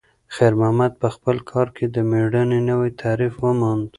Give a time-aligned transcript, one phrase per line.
[0.35, 3.85] خیر محمد په خپل کار کې د میړانې نوی تعریف وموند.